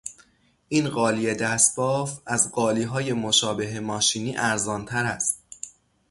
[0.69, 5.41] این قالی دستبافت از قالیهای مشابه ماشینی ارزانتر است.